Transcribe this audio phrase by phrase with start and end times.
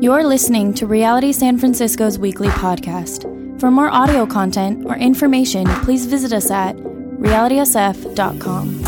[0.00, 3.22] You're listening to Reality San Francisco's weekly podcast.
[3.60, 8.82] For more audio content or information, please visit us at realitysf.com.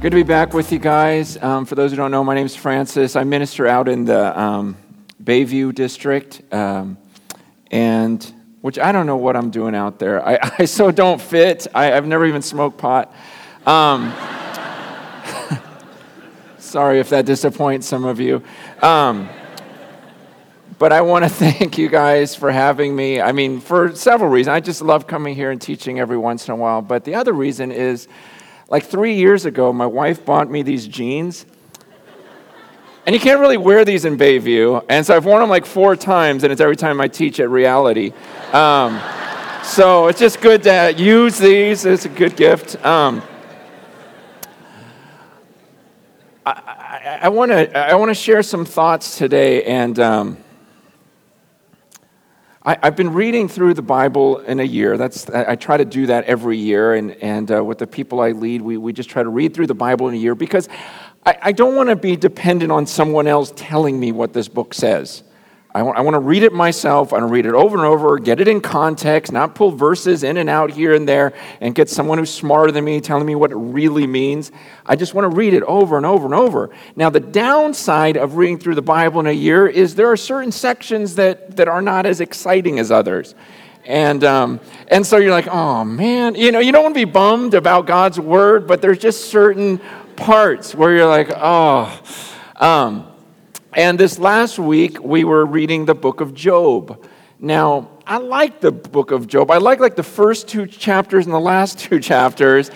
[0.00, 1.36] Good to be back with you guys.
[1.42, 3.14] Um, for those who don't know, my name is Francis.
[3.14, 4.78] I minister out in the um,
[5.22, 6.96] Bayview district, um,
[7.70, 8.32] and
[8.62, 10.26] which I don't know what I'm doing out there.
[10.26, 11.66] I, I so don't fit.
[11.74, 13.14] I, have never even smoked pot.
[13.70, 14.12] Um,
[16.58, 18.42] sorry if that disappoints some of you.
[18.82, 19.28] Um,
[20.80, 23.20] but I want to thank you guys for having me.
[23.20, 24.54] I mean, for several reasons.
[24.54, 26.82] I just love coming here and teaching every once in a while.
[26.82, 28.08] But the other reason is
[28.68, 31.46] like three years ago, my wife bought me these jeans.
[33.06, 34.84] And you can't really wear these in Bayview.
[34.88, 37.48] And so I've worn them like four times, and it's every time I teach at
[37.48, 38.12] reality.
[38.52, 39.00] Um,
[39.62, 41.84] so it's just good to use these.
[41.84, 42.84] It's a good gift.
[42.84, 43.22] Um,
[47.22, 50.38] I, want to I want to share some thoughts today, and um,
[52.62, 54.96] I, have been reading through the Bible in a year.
[54.96, 58.20] That's I, I try to do that every year, and and uh, with the people
[58.20, 60.68] I lead, we we just try to read through the Bible in a year because
[61.24, 64.74] I, I don't want to be dependent on someone else telling me what this book
[64.74, 65.22] says.
[65.72, 67.12] I want, I want to read it myself.
[67.12, 70.24] I want to read it over and over, get it in context, not pull verses
[70.24, 73.36] in and out here and there and get someone who's smarter than me telling me
[73.36, 74.50] what it really means.
[74.84, 76.70] I just want to read it over and over and over.
[76.96, 80.50] Now, the downside of reading through the Bible in a year is there are certain
[80.50, 83.36] sections that, that are not as exciting as others.
[83.84, 87.10] And, um, and so you're like, oh man, you know, you don't want to be
[87.10, 89.80] bummed about God's word, but there's just certain
[90.16, 92.00] parts where you're like, oh.
[92.56, 93.09] Um,
[93.72, 97.06] and this last week, we were reading the book of Job.
[97.38, 99.50] Now, I like the book of Job.
[99.50, 102.70] I like like the first two chapters and the last two chapters,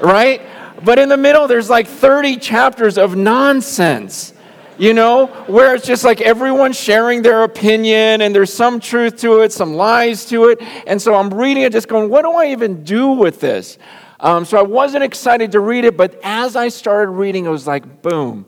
[0.00, 0.42] right?
[0.84, 4.34] But in the middle, there's like 30 chapters of nonsense,
[4.78, 9.42] you know, where it's just like everyone sharing their opinion and there's some truth to
[9.42, 10.60] it, some lies to it.
[10.88, 13.78] And so I'm reading it just going, what do I even do with this?
[14.18, 17.68] Um, so I wasn't excited to read it, but as I started reading, it was
[17.68, 18.46] like, boom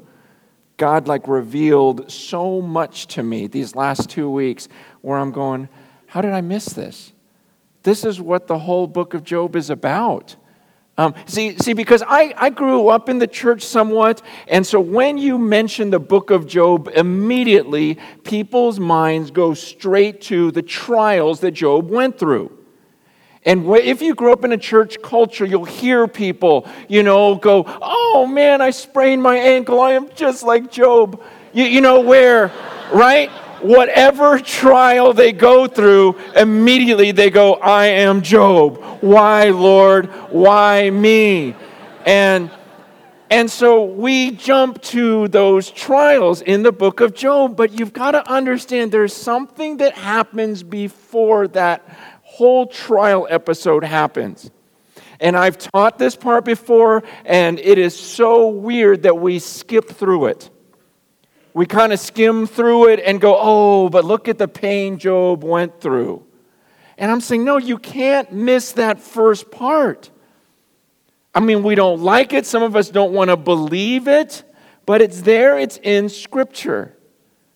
[0.76, 4.68] God like revealed so much to me these last two weeks
[5.02, 5.68] where I'm going,
[6.06, 7.12] how did I miss this?
[7.82, 10.36] This is what the whole book of Job is about.
[10.96, 15.18] Um, see, see, because I, I grew up in the church somewhat, and so when
[15.18, 21.50] you mention the book of Job, immediately people's minds go straight to the trials that
[21.50, 22.63] Job went through.
[23.46, 27.64] And if you grew up in a church culture, you'll hear people, you know, go,
[27.66, 29.80] oh man, I sprained my ankle.
[29.80, 31.22] I am just like Job.
[31.52, 32.50] You, you know, where,
[32.92, 33.30] right?
[33.60, 38.82] Whatever trial they go through, immediately they go, I am Job.
[39.02, 40.06] Why, Lord?
[40.30, 41.54] Why me?
[42.06, 42.50] And
[43.30, 48.12] and so we jump to those trials in the book of Job, but you've got
[48.12, 51.82] to understand there's something that happens before that
[52.34, 54.50] whole trial episode happens.
[55.20, 60.26] And I've taught this part before, and it is so weird that we skip through
[60.26, 60.50] it.
[61.52, 65.44] We kind of skim through it and go, oh, but look at the pain Job
[65.44, 66.26] went through.
[66.98, 70.10] And I'm saying, no, you can't miss that first part.
[71.32, 72.46] I mean, we don't like it.
[72.46, 74.42] Some of us don't want to believe it,
[74.86, 76.93] but it's there, it's in Scripture.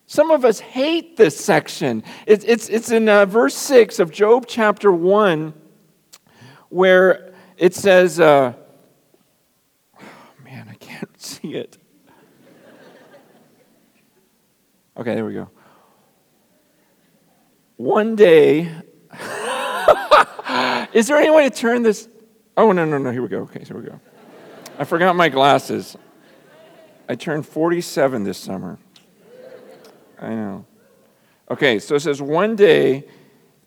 [0.09, 2.03] Some of us hate this section.
[2.25, 5.53] It's, it's, it's in uh, verse 6 of Job chapter 1,
[6.69, 8.53] where it says, uh,
[10.01, 10.03] oh
[10.43, 11.77] man, I can't see it.
[14.97, 15.47] Okay, there we go.
[17.77, 18.61] One day,
[20.91, 22.09] is there any way to turn this?
[22.57, 23.41] Oh, no, no, no, here we go.
[23.41, 23.99] Okay, here we go.
[24.79, 25.95] I forgot my glasses.
[27.07, 28.79] I turned 47 this summer.
[30.19, 30.65] I know.
[31.49, 33.07] Okay, so it says, One day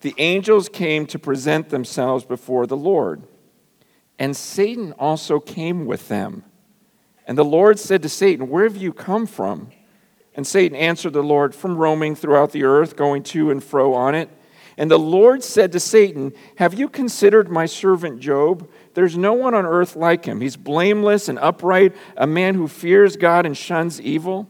[0.02, 3.22] the angels came to present themselves before the Lord,
[4.18, 6.44] and Satan also came with them.
[7.26, 9.70] And the Lord said to Satan, Where have you come from?
[10.34, 14.14] And Satan answered the Lord, From roaming throughout the earth, going to and fro on
[14.14, 14.28] it.
[14.76, 18.68] And the Lord said to Satan, Have you considered my servant Job?
[18.94, 20.40] There's no one on earth like him.
[20.40, 24.48] He's blameless and upright, a man who fears God and shuns evil.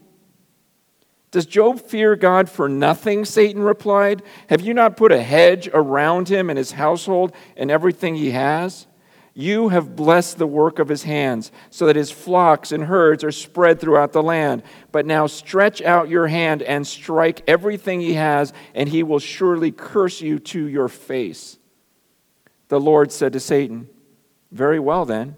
[1.33, 3.25] Does Job fear God for nothing?
[3.25, 4.23] Satan replied.
[4.49, 8.87] Have you not put a hedge around him and his household and everything he has?
[9.35, 13.33] You have blessed the work of his hands, so that his flocks and herds are
[13.33, 14.63] spread throughout the land.
[14.93, 19.73] But now stretch out your hand and strike everything he has, and he will surely
[19.73, 21.59] curse you to your face.
[22.69, 23.89] The Lord said to Satan,
[24.51, 25.37] Very well then.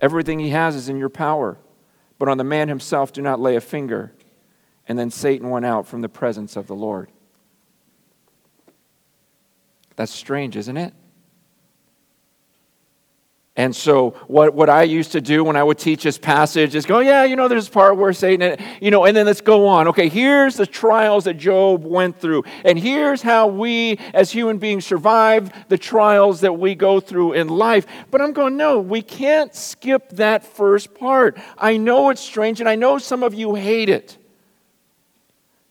[0.00, 1.56] Everything he has is in your power,
[2.18, 4.12] but on the man himself do not lay a finger.
[4.86, 7.10] And then Satan went out from the presence of the Lord.
[9.96, 10.92] That's strange, isn't it?
[13.56, 16.86] And so, what, what I used to do when I would teach this passage is
[16.86, 19.68] go, yeah, you know, there's a part where Satan, you know, and then let's go
[19.68, 19.86] on.
[19.88, 22.42] Okay, here's the trials that Job went through.
[22.64, 27.46] And here's how we as human beings survive the trials that we go through in
[27.46, 27.86] life.
[28.10, 31.38] But I'm going, no, we can't skip that first part.
[31.56, 34.18] I know it's strange, and I know some of you hate it.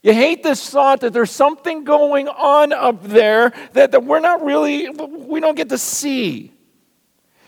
[0.03, 4.43] You hate this thought that there's something going on up there that, that we're not
[4.43, 6.52] really, we don't get to see.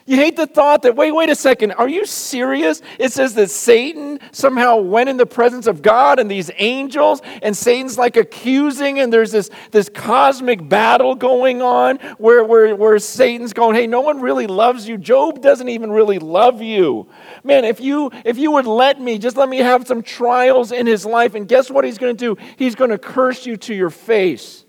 [0.08, 2.80] You hate the thought that, wait, wait a second, are you serious?
[3.00, 7.58] It says that Satan somehow went in the presence of God and these angels, and
[7.58, 13.52] Satan's like accusing, and there's this, this cosmic battle going on where, where, where Satan's
[13.52, 15.00] going, hey, no one really loves you.
[15.00, 17.08] Job doesn't even really love you.
[17.44, 20.86] Man, if you if you would let me, just let me have some trials in
[20.86, 22.42] his life, and guess what he's going to do?
[22.58, 24.66] He's going to curse you to your face.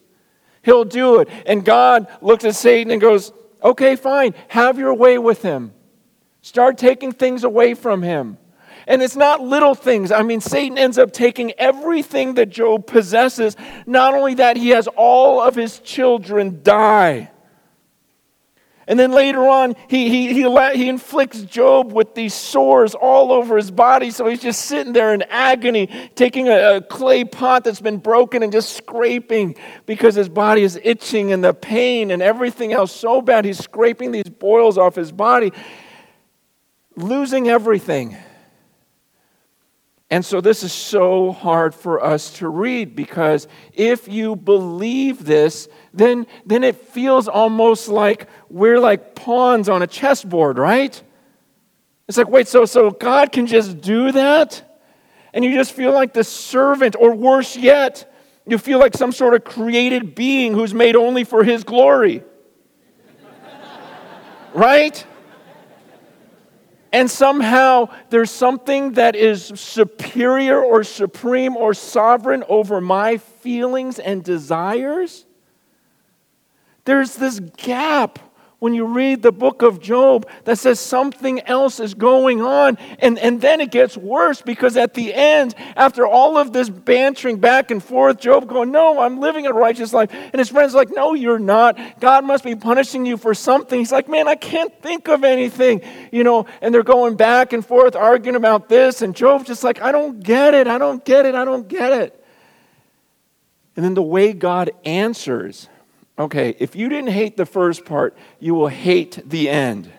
[0.62, 1.28] He'll do it.
[1.44, 3.32] And God looks at Satan and goes,
[3.66, 4.32] Okay, fine.
[4.46, 5.72] Have your way with him.
[6.40, 8.38] Start taking things away from him.
[8.86, 10.12] And it's not little things.
[10.12, 13.56] I mean, Satan ends up taking everything that Job possesses.
[13.84, 17.32] Not only that, he has all of his children die.
[18.88, 23.56] And then later on, he, he, he, he inflicts Job with these sores all over
[23.56, 24.12] his body.
[24.12, 28.44] So he's just sitting there in agony, taking a, a, clay pot that's been broken
[28.44, 29.56] and just scraping
[29.86, 33.44] because his body is itching and the pain and everything else so bad.
[33.44, 35.52] He's scraping these boils off his body,
[36.94, 38.16] losing everything.
[40.08, 45.68] And so this is so hard for us to read because if you believe this,
[45.92, 51.02] then, then it feels almost like we're like pawns on a chessboard, right?
[52.06, 54.80] It's like, wait, so, so God can just do that?
[55.34, 58.12] And you just feel like the servant, or worse yet,
[58.46, 62.22] you feel like some sort of created being who's made only for his glory.
[64.54, 65.04] right?
[66.96, 74.24] And somehow there's something that is superior or supreme or sovereign over my feelings and
[74.24, 75.26] desires.
[76.86, 78.18] There's this gap
[78.58, 82.78] when you read the book of Job that says something else is going on.
[83.00, 87.38] And, and then it gets worse because at the end, after all of this bantering
[87.38, 90.10] back and forth, Job going, No, I'm living a righteous life.
[90.12, 91.78] And his friends like, No, you're not.
[92.00, 93.78] God must be punishing you for something.
[93.78, 95.82] He's like, Man, I can't think of anything.
[96.10, 99.02] You know, and they're going back and forth arguing about this.
[99.02, 100.66] And Job's just like, I don't get it.
[100.66, 101.34] I don't get it.
[101.34, 102.24] I don't get it.
[103.76, 105.68] And then the way God answers
[106.18, 109.92] Okay, if you didn't hate the first part, you will hate the end.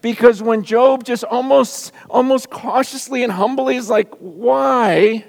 [0.00, 5.24] Because when Job just almost almost cautiously and humbly is like, "Why?"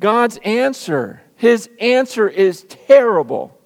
[0.00, 3.56] God's answer, his answer is terrible.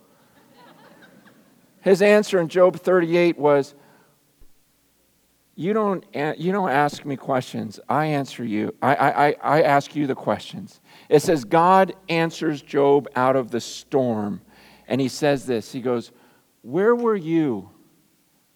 [1.81, 3.75] His answer in Job 38 was,
[5.55, 6.05] you don't,
[6.39, 7.79] you don't ask me questions.
[7.89, 8.75] I answer you.
[8.81, 10.81] I, I, I ask you the questions.
[11.09, 14.41] It says, God answers Job out of the storm.
[14.89, 16.11] And he says this He goes,
[16.63, 17.71] Where were you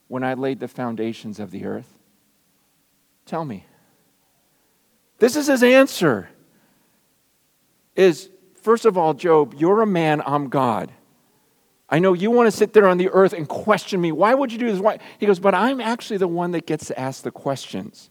[0.09, 1.99] when I laid the foundations of the earth?
[3.26, 3.67] Tell me.
[5.19, 6.29] This is his answer.
[7.95, 8.31] Is
[8.62, 10.93] first of all, Job, you're a man, I'm God.
[11.88, 14.11] I know you want to sit there on the earth and question me.
[14.11, 14.81] Why would you do this?
[14.81, 14.99] Why?
[15.19, 18.11] He goes, But I'm actually the one that gets to ask the questions.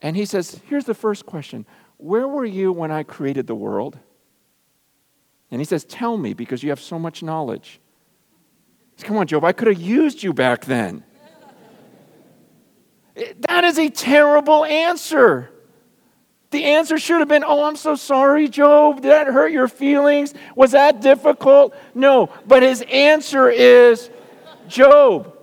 [0.00, 1.66] And he says, Here's the first question
[1.98, 3.98] Where were you when I created the world?
[5.50, 7.80] And he says, Tell me because you have so much knowledge.
[8.96, 11.04] Says, Come on, Job, I could have used you back then.
[13.40, 15.50] that is a terrible answer.
[16.50, 19.02] The answer should have been, Oh, I'm so sorry, Job.
[19.02, 20.32] Did that hurt your feelings?
[20.56, 21.74] Was that difficult?
[21.94, 22.30] No.
[22.46, 24.10] But his answer is,
[24.66, 25.36] Job,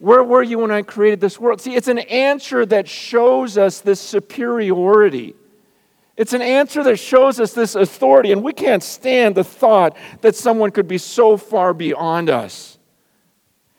[0.00, 1.60] where were you when I created this world?
[1.60, 5.34] See, it's an answer that shows us this superiority.
[6.16, 10.34] It's an answer that shows us this authority, and we can't stand the thought that
[10.34, 12.78] someone could be so far beyond us.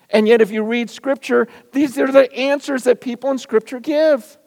[0.09, 4.37] And yet, if you read Scripture, these are the answers that people in Scripture give.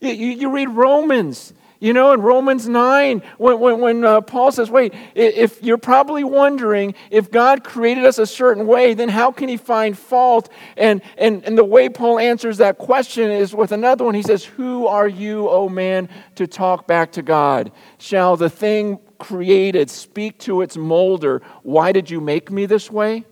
[0.00, 4.70] You, you, read Romans, you know, in Romans 9, when, when, when uh, Paul says,
[4.70, 9.48] wait, if you're probably wondering if God created us a certain way, then how can
[9.48, 10.50] he find fault?
[10.76, 14.14] And, and, and the way Paul answers that question is with another one.
[14.14, 17.72] He says, Who are you, O man, to talk back to God?
[17.98, 23.24] Shall the thing created speak to its molder, Why did you make me this way?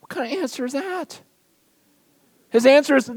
[0.00, 1.20] What kind of answer is that?
[2.50, 3.08] His answer is,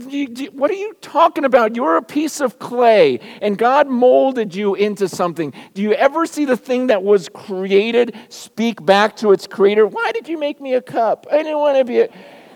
[0.54, 1.76] What are you talking about?
[1.76, 5.54] You're a piece of clay, and God molded you into something.
[5.74, 9.88] Do you ever see the thing that was created speak back to its creator?
[9.88, 11.26] Why did you make me a cup?
[11.32, 12.10] I didn't want to be a.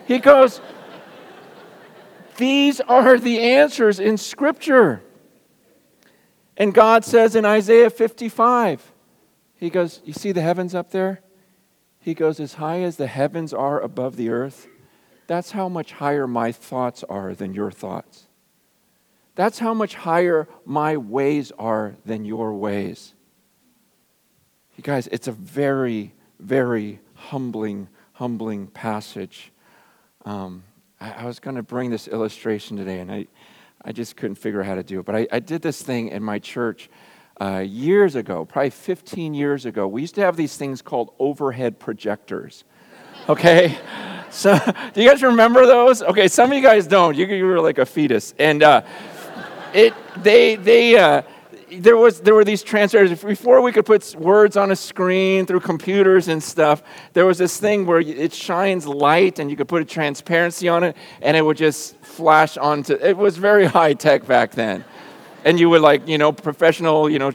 [0.06, 0.60] He goes,
[2.36, 5.02] These are the answers in Scripture.
[6.56, 8.92] And God says in Isaiah 55,
[9.56, 11.22] He goes, You see the heavens up there?
[11.98, 14.68] He goes, As high as the heavens are above the earth
[15.28, 18.26] that's how much higher my thoughts are than your thoughts.
[19.36, 23.14] That's how much higher my ways are than your ways.
[24.76, 29.52] You guys, it's a very, very humbling, humbling passage.
[30.24, 30.64] Um,
[30.98, 33.26] I, I, was going to bring this illustration today, and I,
[33.84, 35.06] I just couldn't figure out how to do it.
[35.06, 36.88] But I, I did this thing in my church
[37.40, 39.86] uh, years ago, probably 15 years ago.
[39.86, 42.64] We used to have these things called overhead projectors.
[43.28, 43.78] Okay?
[44.30, 44.58] So,
[44.94, 46.02] do you guys remember those?
[46.02, 47.16] Okay, some of you guys don't.
[47.16, 48.82] You, you were like a fetus, and uh,
[49.72, 50.96] it they they.
[50.96, 51.22] Uh,
[51.70, 55.60] there was there were these translators before we could put words on a screen through
[55.60, 56.82] computers and stuff
[57.12, 60.82] there was this thing where it shines light and you could put a transparency on
[60.82, 64.82] it and it would just flash onto it was very high tech back then
[65.44, 67.32] and you would like you know professional you know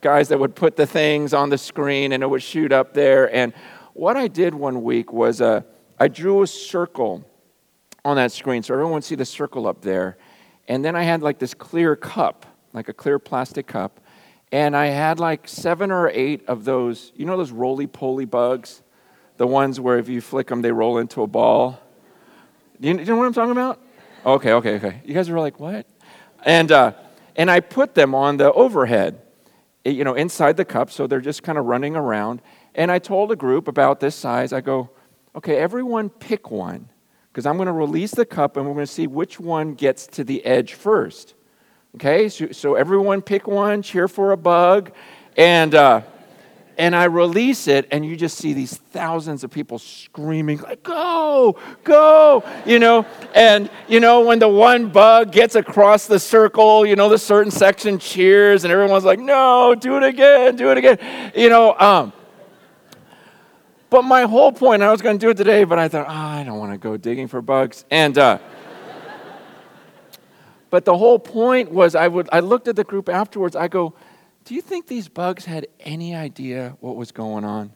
[0.00, 3.34] guys that would put the things on the screen and it would shoot up there
[3.34, 3.52] and
[3.98, 5.60] what i did one week was uh,
[6.00, 7.24] I drew a circle
[8.04, 10.16] on that screen so everyone would see the circle up there.
[10.68, 14.00] And then I had like this clear cup, like a clear plastic cup.
[14.52, 18.82] And I had like seven or eight of those, you know, those roly poly bugs?
[19.38, 21.80] The ones where if you flick them, they roll into a ball.
[22.80, 23.80] You, you know what I'm talking about?
[24.24, 25.02] Okay, okay, okay.
[25.04, 25.86] You guys were like, what?
[26.44, 26.92] And, uh,
[27.36, 29.20] and I put them on the overhead,
[29.84, 32.40] you know, inside the cup, so they're just kind of running around.
[32.78, 34.88] And I told a group about this size, I go,
[35.34, 36.88] Okay, everyone pick one
[37.30, 40.06] because I'm going to release the cup and we're going to see which one gets
[40.08, 41.34] to the edge first.
[41.96, 44.92] Okay, so, so everyone pick one, cheer for a bug,
[45.36, 46.02] and uh,
[46.76, 51.56] and I release it, and you just see these thousands of people screaming like, "Go,
[51.84, 56.94] go!" You know, and you know when the one bug gets across the circle, you
[56.94, 61.32] know the certain section cheers, and everyone's like, "No, do it again, do it again."
[61.34, 62.12] You know, um,
[63.90, 66.12] but my whole point, I was going to do it today, but I thought, oh,
[66.12, 67.84] I don't want to go digging for bugs.
[67.90, 68.38] And, uh,
[70.70, 73.56] but the whole point was I, would, I looked at the group afterwards.
[73.56, 73.94] I go,
[74.44, 77.72] do you think these bugs had any idea what was going on?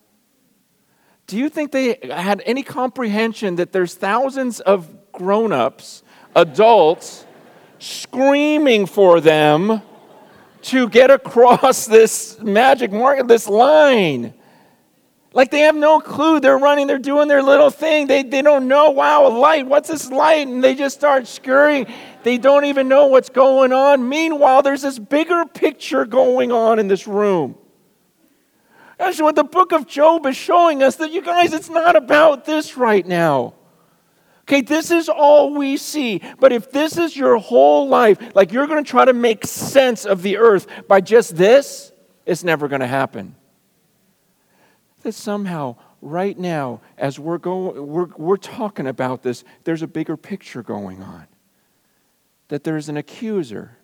[1.26, 6.02] Do you think they had any comprehension that there's thousands of grown ups,
[6.36, 7.24] adults,
[7.78, 9.80] screaming for them
[10.62, 14.34] to get across this magic marker, this line?
[15.34, 16.40] Like they have no clue.
[16.40, 18.06] They're running, they're doing their little thing.
[18.06, 20.46] They, they don't know, wow, a light, what's this light?
[20.46, 21.86] And they just start scurrying.
[22.22, 24.08] They don't even know what's going on.
[24.08, 27.56] Meanwhile, there's this bigger picture going on in this room.
[28.98, 32.44] That's what the book of Job is showing us that you guys, it's not about
[32.44, 33.54] this right now.
[34.42, 36.20] Okay, this is all we see.
[36.38, 40.04] But if this is your whole life, like you're going to try to make sense
[40.04, 41.90] of the earth by just this,
[42.26, 43.34] it's never going to happen
[45.02, 50.16] that somehow right now as we're going we're, we're talking about this there's a bigger
[50.16, 51.26] picture going on.
[52.48, 53.76] That there's an accuser.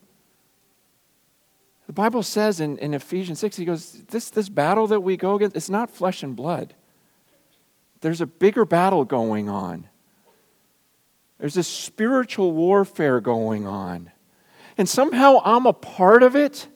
[1.86, 5.36] The bible says in, in ephesians 6 he goes this, this battle that we go
[5.36, 6.74] against it's not flesh and blood.
[8.00, 9.88] There's a bigger battle going on.
[11.38, 14.10] There's a spiritual warfare going on.
[14.76, 16.68] And somehow i'm a part of it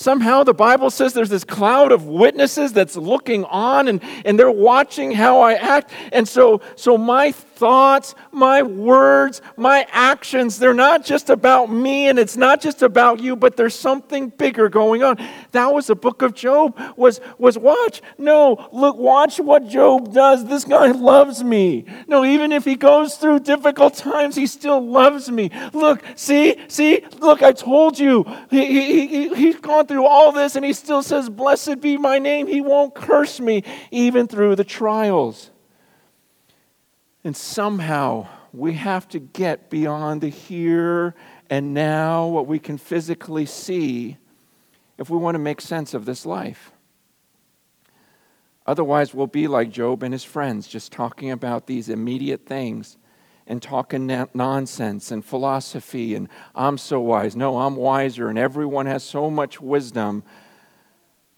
[0.00, 4.48] Somehow the Bible says there's this cloud of witnesses that's looking on and, and they're
[4.48, 5.90] watching how I act.
[6.12, 12.18] And so, so my thoughts, my words, my actions, they're not just about me and
[12.18, 15.16] it's not just about you, but there's something bigger going on.
[15.52, 18.00] That was the book of Job was, was watch.
[18.16, 20.44] No, look, watch what Job does.
[20.44, 21.84] This guy loves me.
[22.06, 25.50] No, even if he goes through difficult times, he still loves me.
[25.72, 28.24] Look, see, see, look, I told you.
[28.50, 32.18] He, he, he, he's gone through all this and he still says, Blessed be my
[32.18, 32.46] name.
[32.46, 35.50] He won't curse me even through the trials.
[37.28, 41.14] And somehow we have to get beyond the here
[41.50, 44.16] and now, what we can physically see,
[44.96, 46.72] if we want to make sense of this life.
[48.64, 52.96] Otherwise, we'll be like Job and his friends, just talking about these immediate things
[53.46, 57.36] and talking nonsense and philosophy and I'm so wise.
[57.36, 60.22] No, I'm wiser, and everyone has so much wisdom.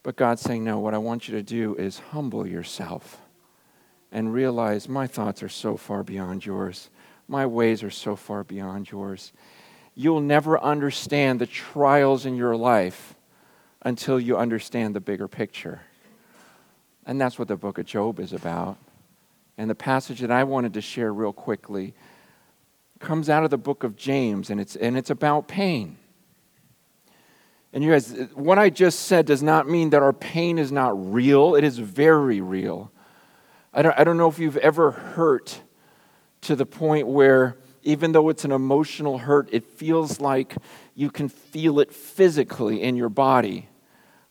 [0.04, 3.20] But God's saying, No, what I want you to do is humble yourself
[4.12, 6.90] and realize my thoughts are so far beyond yours.
[7.28, 9.32] My ways are so far beyond yours.
[9.94, 13.14] You'll never understand the trials in your life
[13.82, 15.82] until you understand the bigger picture.
[17.06, 18.78] And that's what the book of Job is about.
[19.56, 21.94] And the passage that I wanted to share real quickly
[22.98, 25.96] comes out of the book of James, and it's, and it's about pain.
[27.72, 31.12] And you guys, what I just said does not mean that our pain is not
[31.12, 31.54] real.
[31.54, 32.90] It is very real.
[33.72, 35.60] I don't, I don't know if you've ever hurt
[36.42, 40.56] to the point where, even though it's an emotional hurt, it feels like
[40.94, 43.68] you can feel it physically in your body.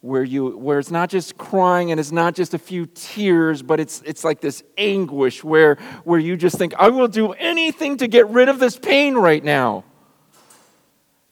[0.01, 3.81] Where, you, where it's not just crying and it's not just a few tears, but
[3.81, 8.07] it's, it's like this anguish where, where you just think, I will do anything to
[8.07, 9.83] get rid of this pain right now.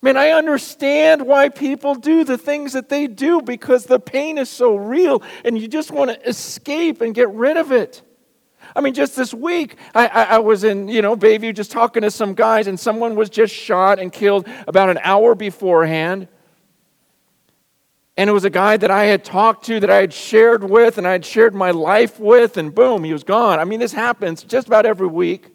[0.01, 4.49] Man, I understand why people do the things that they do because the pain is
[4.49, 8.03] so real and you just want to escape and get rid of it.
[8.75, 12.01] I mean, just this week, I, I, I, was in, you know, Bayview just talking
[12.01, 16.27] to some guys, and someone was just shot and killed about an hour beforehand.
[18.17, 20.97] And it was a guy that I had talked to, that I had shared with,
[20.97, 23.59] and I had shared my life with, and boom, he was gone.
[23.59, 25.49] I mean, this happens just about every week.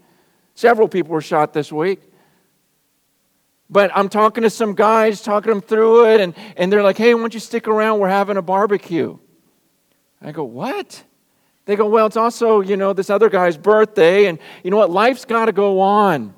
[0.54, 2.00] Several people were shot this week.
[3.72, 7.14] But I'm talking to some guys, talking them through it, and, and they're like, hey,
[7.14, 8.00] why don't you stick around?
[8.00, 9.16] We're having a barbecue.
[10.20, 11.02] I go, what?
[11.64, 14.90] They go, well, it's also, you know, this other guy's birthday, and you know what?
[14.90, 16.34] Life's got to go on.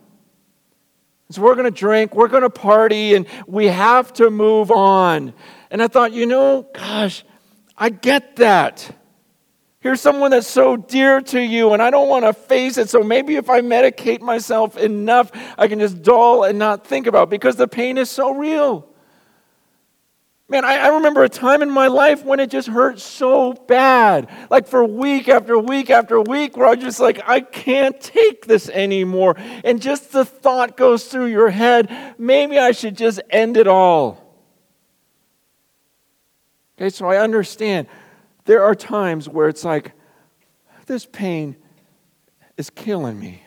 [1.31, 5.35] So we're going to drink, we're going to party, and we have to move on.
[5.73, 7.25] And I thought, you know, gosh,
[7.76, 8.97] I get that.
[9.85, 12.88] Here's someone that's so dear to you, and I don't want to face it.
[12.88, 17.29] So maybe if I medicate myself enough, I can just dull and not think about
[17.29, 18.88] because the pain is so real.
[20.49, 24.31] Man, I, I, remember a time in my life when it just hurt so bad.
[24.49, 28.47] Like for week after week after week, where I was just like, I can't take
[28.47, 29.37] this anymore.
[29.64, 34.35] And just the thought goes through your head maybe I should just end it all.
[36.79, 37.87] Okay, so I understand
[38.44, 39.92] there are times where it's like,
[40.87, 41.57] this pain
[42.57, 43.42] is killing me.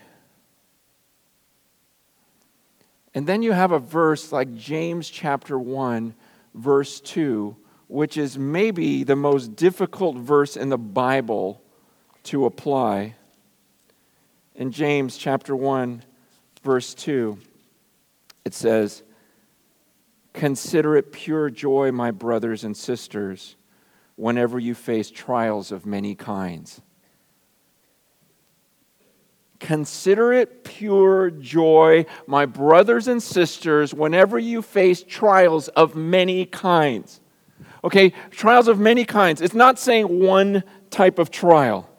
[3.13, 6.13] And then you have a verse like James chapter 1,
[6.53, 7.55] verse 2,
[7.87, 11.61] which is maybe the most difficult verse in the Bible
[12.23, 13.15] to apply.
[14.55, 16.03] In James chapter 1,
[16.63, 17.37] verse 2,
[18.45, 19.03] it says,
[20.33, 23.55] Consider it pure joy, my brothers and sisters
[24.17, 26.81] whenever you face trials of many kinds.
[29.59, 37.21] Consider it pure joy, my brothers and sisters, whenever you face trials of many kinds.
[37.83, 39.41] Okay, trials of many kinds.
[39.41, 41.89] It's not saying one type of trial.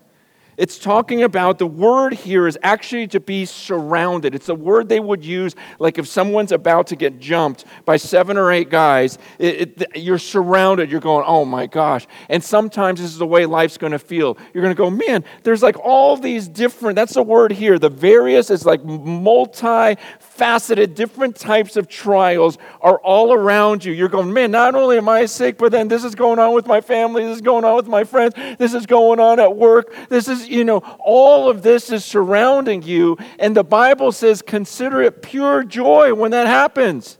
[0.58, 4.34] It's talking about the word here is actually to be surrounded.
[4.34, 8.36] It's a word they would use like if someone's about to get jumped by seven
[8.36, 10.90] or eight guys, it, it, you're surrounded.
[10.90, 12.08] You're going, oh my gosh.
[12.28, 14.36] And sometimes this is the way life's going to feel.
[14.52, 17.78] You're going to go, man, there's like all these different, that's the word here.
[17.78, 19.94] The various is like multi
[20.38, 23.92] faceted, different types of trials are all around you.
[23.92, 26.66] You're going, man, not only am I sick, but then this is going on with
[26.66, 29.92] my family, this is going on with my friends, this is going on at work,
[30.08, 33.18] this is, you know, all of this is surrounding you.
[33.40, 37.18] And the Bible says, consider it pure joy when that happens.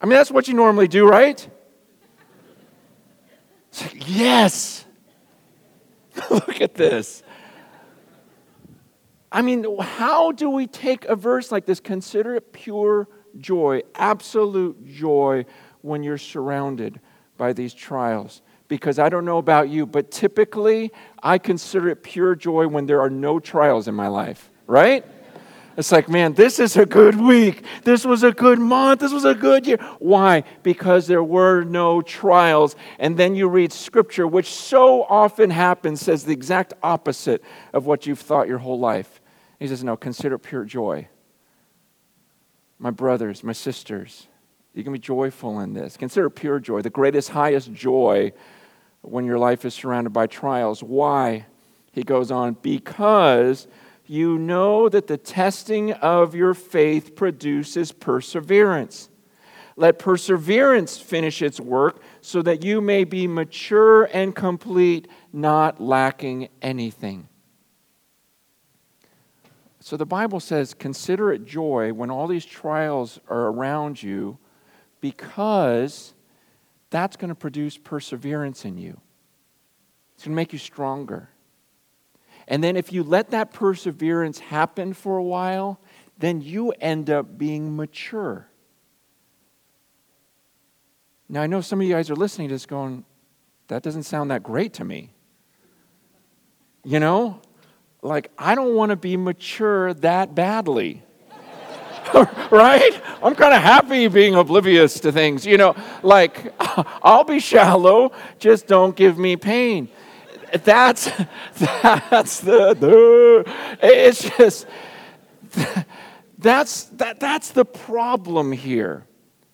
[0.00, 1.46] I mean, that's what you normally do, right?
[3.94, 4.84] yes.
[6.30, 7.22] Look at this.
[9.34, 11.80] I mean, how do we take a verse like this?
[11.80, 15.44] Consider it pure joy, absolute joy
[15.82, 17.00] when you're surrounded
[17.36, 18.42] by these trials.
[18.68, 23.00] Because I don't know about you, but typically I consider it pure joy when there
[23.00, 25.04] are no trials in my life, right?
[25.76, 27.64] It's like, man, this is a good week.
[27.82, 29.00] This was a good month.
[29.00, 29.78] This was a good year.
[29.98, 30.44] Why?
[30.62, 32.76] Because there were no trials.
[33.00, 37.42] And then you read scripture, which so often happens, says the exact opposite
[37.72, 39.20] of what you've thought your whole life.
[39.64, 41.08] He says, No, consider pure joy.
[42.78, 44.28] My brothers, my sisters,
[44.74, 45.96] you can be joyful in this.
[45.96, 48.34] Consider pure joy, the greatest, highest joy
[49.00, 50.82] when your life is surrounded by trials.
[50.82, 51.46] Why?
[51.92, 53.66] He goes on, because
[54.04, 59.08] you know that the testing of your faith produces perseverance.
[59.76, 66.50] Let perseverance finish its work so that you may be mature and complete, not lacking
[66.60, 67.30] anything.
[69.84, 74.38] So the Bible says, consider it joy when all these trials are around you
[75.02, 76.14] because
[76.88, 78.98] that's going to produce perseverance in you.
[80.14, 81.28] It's going to make you stronger.
[82.48, 85.78] And then if you let that perseverance happen for a while,
[86.16, 88.48] then you end up being mature.
[91.28, 93.04] Now, I know some of you guys are listening to this going,
[93.68, 95.12] that doesn't sound that great to me.
[96.84, 97.42] You know?
[98.04, 101.02] Like, I don't want to be mature that badly.
[102.50, 103.00] right?
[103.22, 105.46] I'm kind of happy being oblivious to things.
[105.46, 106.52] You know, like,
[107.02, 109.88] I'll be shallow, just don't give me pain.
[110.64, 111.06] That's,
[111.56, 113.44] that's the, the
[113.82, 114.66] it's just,
[116.36, 119.06] that's, that, that's the problem here.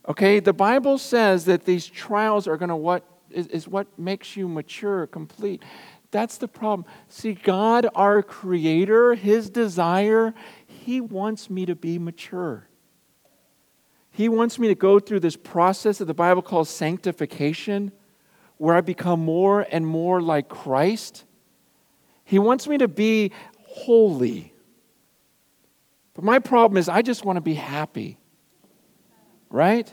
[0.08, 4.36] Okay, the Bible says that these trials are going to what is, is what makes
[4.36, 5.62] you mature, complete.
[6.10, 6.86] That's the problem.
[7.08, 10.34] See, God, our Creator, His desire,
[10.66, 12.66] He wants me to be mature.
[14.10, 17.92] He wants me to go through this process that the Bible calls sanctification,
[18.56, 21.24] where I become more and more like Christ.
[22.24, 24.52] He wants me to be holy.
[26.14, 28.18] But my problem is, I just want to be happy.
[29.48, 29.92] Right?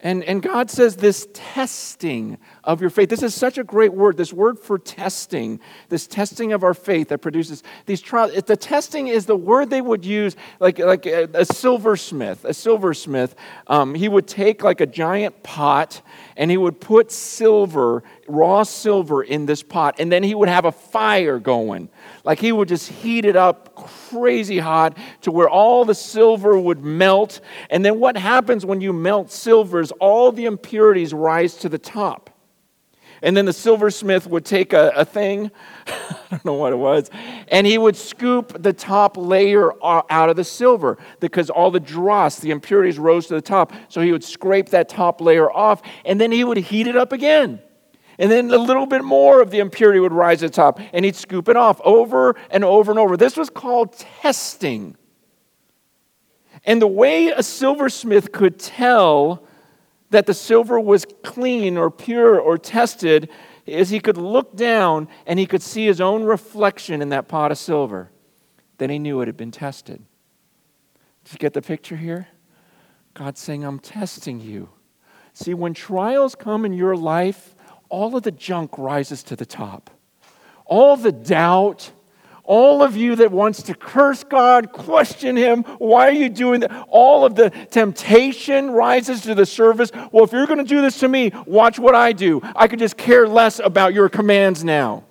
[0.00, 3.08] And, and God says this testing of your faith.
[3.08, 7.08] This is such a great word, this word for testing, this testing of our faith
[7.08, 8.32] that produces these trials.
[8.42, 12.44] The testing is the word they would use, like, like a, a silversmith.
[12.44, 13.36] A silversmith,
[13.68, 16.02] um, he would take like a giant pot
[16.36, 20.64] and he would put silver, raw silver, in this pot, and then he would have
[20.64, 21.88] a fire going.
[22.24, 26.84] Like he would just heat it up crazy hot to where all the silver would
[26.84, 27.40] melt.
[27.70, 31.78] And then what happens when you melt silver is all the impurities rise to the
[31.78, 32.30] top.
[33.26, 35.50] And then the silversmith would take a, a thing,
[35.88, 37.10] I don't know what it was,
[37.48, 42.38] and he would scoop the top layer out of the silver because all the dross,
[42.38, 43.72] the impurities rose to the top.
[43.88, 47.12] So he would scrape that top layer off, and then he would heat it up
[47.12, 47.60] again.
[48.16, 51.04] And then a little bit more of the impurity would rise to the top, and
[51.04, 53.16] he'd scoop it off over and over and over.
[53.16, 54.96] This was called testing.
[56.64, 59.42] And the way a silversmith could tell
[60.10, 63.28] that the silver was clean or pure or tested
[63.66, 67.50] is he could look down and he could see his own reflection in that pot
[67.50, 68.10] of silver.
[68.78, 70.02] Then he knew it had been tested.
[71.24, 72.28] Did you get the picture here?
[73.14, 74.68] God's saying, I'm testing you.
[75.32, 77.54] See, when trials come in your life,
[77.88, 79.90] all of the junk rises to the top.
[80.64, 81.92] All the doubt,
[82.46, 86.86] all of you that wants to curse God, question Him, why are you doing that?
[86.88, 89.90] All of the temptation rises to the surface.
[90.12, 92.40] Well, if you're going to do this to me, watch what I do.
[92.54, 95.04] I could just care less about your commands now.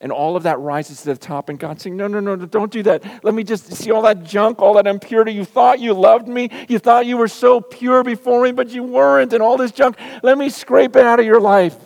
[0.00, 2.70] And all of that rises to the top, and God's saying, No, no, no, don't
[2.70, 3.24] do that.
[3.24, 5.32] Let me just see all that junk, all that impurity.
[5.32, 6.50] You thought you loved me.
[6.68, 9.96] You thought you were so pure before me, but you weren't, and all this junk.
[10.22, 11.76] Let me scrape it out of your life.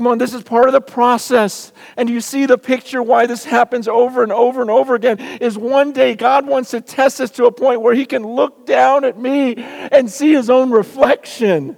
[0.00, 1.72] Come on, this is part of the process.
[1.94, 5.58] And you see the picture why this happens over and over and over again is
[5.58, 9.04] one day God wants to test us to a point where He can look down
[9.04, 11.76] at me and see His own reflection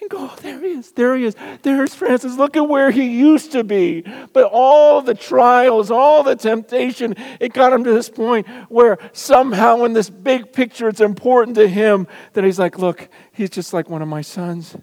[0.00, 3.18] and go, oh, there he is, there he is, there's Francis, look at where he
[3.18, 4.04] used to be.
[4.32, 9.82] But all the trials, all the temptation, it got him to this point where somehow
[9.82, 13.90] in this big picture it's important to him that he's like, look, he's just like
[13.90, 14.76] one of my sons.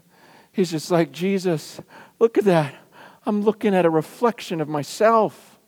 [0.51, 1.79] He's just like Jesus.
[2.19, 2.75] Look at that.
[3.25, 5.60] I'm looking at a reflection of myself.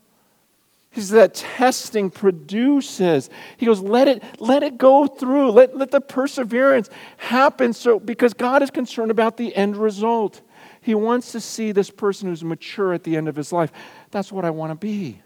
[0.89, 3.29] He says that testing produces.
[3.55, 5.51] He goes, let it, let it go through.
[5.51, 7.71] Let, let the perseverance happen.
[7.71, 10.41] So because God is concerned about the end result.
[10.81, 13.71] He wants to see this person who's mature at the end of his life.
[14.09, 15.21] That's what I want to be.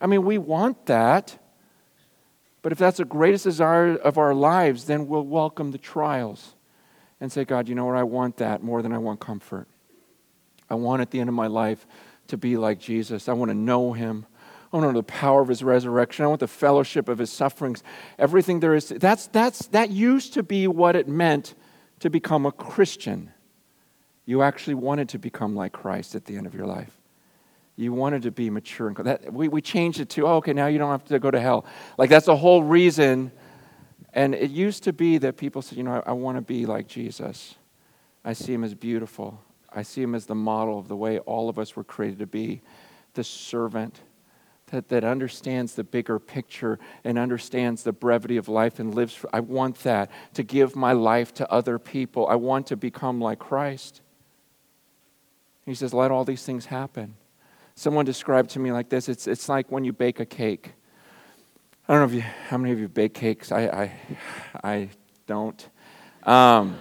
[0.00, 1.38] I mean, we want that.
[2.62, 6.54] But if that's the greatest desire of our lives, then we'll welcome the trials
[7.20, 7.96] and say, God, you know what?
[7.96, 9.66] I want that more than I want comfort.
[10.70, 11.86] I want at the end of my life
[12.28, 13.28] to be like Jesus.
[13.28, 14.26] I want to know him.
[14.72, 16.24] I want to know the power of his resurrection.
[16.24, 17.82] I want the fellowship of his sufferings.
[18.18, 18.88] Everything there is.
[18.88, 21.54] That's, that's, that used to be what it meant
[22.00, 23.30] to become a Christian.
[24.26, 26.90] You actually wanted to become like Christ at the end of your life.
[27.76, 28.88] You wanted to be mature.
[28.88, 31.30] And that, we, we changed it to, oh, okay, now you don't have to go
[31.30, 31.66] to hell.
[31.98, 33.32] Like that's the whole reason.
[34.12, 36.66] And it used to be that people said, you know, I, I want to be
[36.66, 37.56] like Jesus.
[38.24, 39.40] I see him as beautiful.
[39.74, 42.26] I see him as the model of the way all of us were created to
[42.26, 42.62] be
[43.14, 44.00] the servant
[44.68, 49.14] that, that understands the bigger picture and understands the brevity of life and lives.
[49.14, 52.26] For, I want that to give my life to other people.
[52.26, 54.00] I want to become like Christ.
[55.66, 57.14] He says, let all these things happen.
[57.74, 60.72] Someone described to me like this it's, it's like when you bake a cake.
[61.88, 63.52] I don't know if you, how many of you bake cakes.
[63.52, 63.92] I, I,
[64.62, 64.88] I
[65.26, 65.68] don't.
[66.22, 66.78] Um,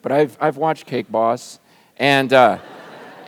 [0.00, 1.60] but I've, I've watched Cake Boss.
[1.96, 2.32] And.
[2.32, 2.58] Uh,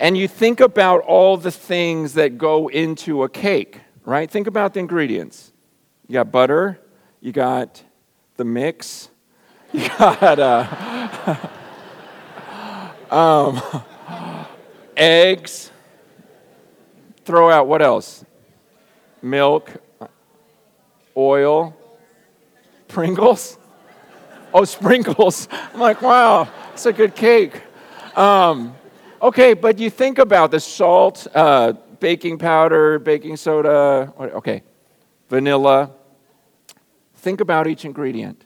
[0.01, 4.31] and you think about all the things that go into a cake, right?
[4.31, 5.53] Think about the ingredients
[6.09, 6.81] You got butter,
[7.21, 7.83] you got
[8.37, 9.09] the mix,
[9.73, 11.37] you got uh,
[13.15, 13.63] um,
[14.97, 15.71] eggs.
[17.25, 18.25] Throw out what else?
[19.23, 19.73] Milk,
[21.17, 21.75] oil,
[22.89, 23.59] Pringles.
[24.53, 25.49] Oh, sprinkles.
[25.73, 27.63] I'm like, wow, it's a good cake.
[28.17, 28.77] Um,
[29.21, 34.63] okay, but you think about the salt, uh, baking powder, baking soda, okay,
[35.29, 35.91] vanilla.
[37.17, 38.45] Think about each ingredient.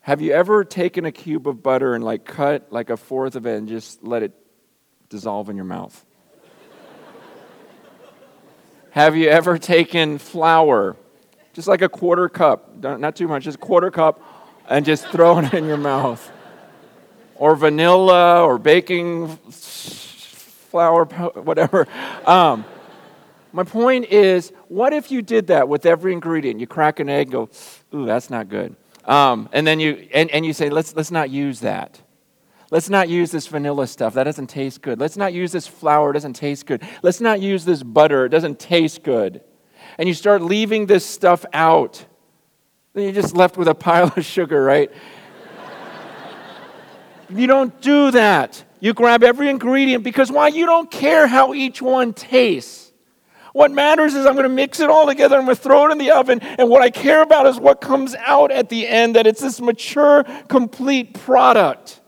[0.00, 3.46] Have you ever taken a cube of butter and like cut like a fourth of
[3.46, 4.32] it and just let it
[5.10, 6.04] dissolve in your mouth?
[8.90, 10.96] Have you ever taken flour,
[11.52, 14.22] just like a quarter cup, not too much, just a quarter cup,
[14.68, 16.30] and just throw it in your mouth?
[17.42, 19.36] Or vanilla or baking
[20.70, 21.88] flour, whatever.
[22.24, 22.64] Um,
[23.52, 26.60] my point is, what if you did that with every ingredient?
[26.60, 27.50] You crack an egg, go,
[27.92, 28.76] ooh, that's not good.
[29.06, 32.00] Um, and then you and, and you say, let's let's not use that.
[32.70, 34.14] Let's not use this vanilla stuff.
[34.14, 35.00] That doesn't taste good.
[35.00, 36.10] Let's not use this flour.
[36.10, 36.80] It doesn't taste good.
[37.02, 38.26] Let's not use this butter.
[38.26, 39.40] It doesn't taste good.
[39.98, 42.04] And you start leaving this stuff out.
[42.94, 44.92] Then you're just left with a pile of sugar, right?
[47.38, 48.64] You don't do that.
[48.80, 50.48] You grab every ingredient because why?
[50.48, 52.92] You don't care how each one tastes.
[53.52, 55.36] What matters is I'm going to mix it all together.
[55.36, 56.40] I'm going to throw it in the oven.
[56.40, 59.60] And what I care about is what comes out at the end, that it's this
[59.60, 62.00] mature, complete product.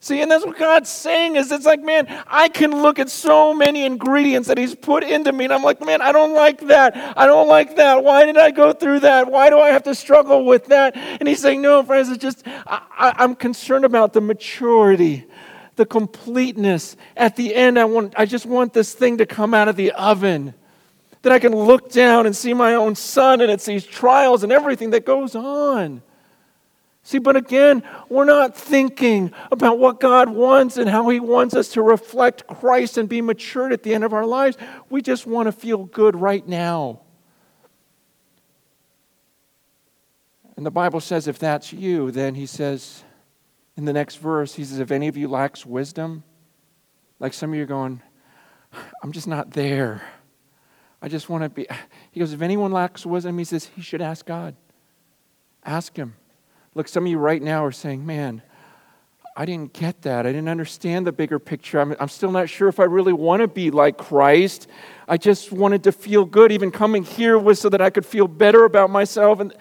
[0.00, 3.52] See, and that's what God's saying is it's like, man, I can look at so
[3.52, 6.96] many ingredients that He's put into me, and I'm like, man, I don't like that.
[7.16, 8.04] I don't like that.
[8.04, 9.28] Why did I go through that?
[9.28, 10.96] Why do I have to struggle with that?
[10.96, 15.26] And He's saying, no, friends, it's just, I, am concerned about the maturity,
[15.74, 16.96] the completeness.
[17.16, 19.90] At the end, I, want, I just want this thing to come out of the
[19.92, 20.54] oven.
[21.22, 24.52] That I can look down and see my own son, and it's these trials and
[24.52, 26.02] everything that goes on.
[27.08, 31.68] See, but again, we're not thinking about what God wants and how He wants us
[31.68, 34.58] to reflect Christ and be matured at the end of our lives.
[34.90, 37.00] We just want to feel good right now.
[40.54, 43.04] And the Bible says if that's you, then He says
[43.78, 46.24] in the next verse, He says, if any of you lacks wisdom,
[47.20, 48.02] like some of you are going,
[49.02, 50.02] I'm just not there.
[51.00, 51.66] I just want to be.
[52.10, 54.54] He goes, if anyone lacks wisdom, He says, he should ask God.
[55.64, 56.14] Ask Him.
[56.74, 58.42] Look, some of you right now are saying, man,
[59.36, 60.26] I didn't get that.
[60.26, 61.80] I didn't understand the bigger picture.
[61.80, 64.66] I'm, I'm still not sure if I really want to be like Christ.
[65.06, 66.50] I just wanted to feel good.
[66.50, 69.38] Even coming here was so that I could feel better about myself.
[69.38, 69.54] And,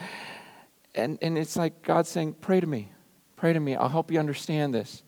[0.96, 2.92] and, and it's like God saying, Pray to me.
[3.36, 3.76] Pray to me.
[3.76, 5.04] I'll help you understand this.